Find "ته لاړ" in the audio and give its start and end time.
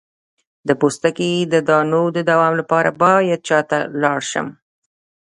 3.69-4.19